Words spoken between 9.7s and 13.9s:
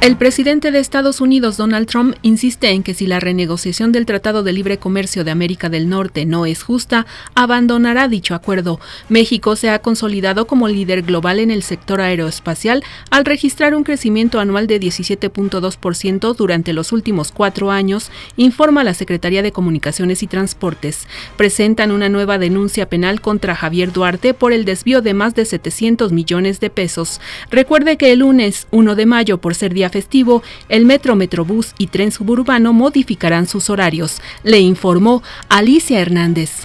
consolidado como líder global en el sector aeroespacial al registrar un